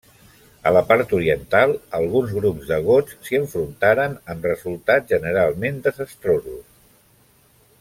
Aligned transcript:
A 0.67 0.69
la 0.75 0.81
part 0.91 1.11
oriental, 1.17 1.73
alguns 1.97 2.33
grups 2.37 2.65
de 2.71 2.79
gots 2.87 3.19
s'hi 3.27 3.39
enfrontaren, 3.41 4.17
amb 4.35 4.49
resultats 4.53 5.13
generalment 5.15 5.79
desastrosos. 5.91 6.67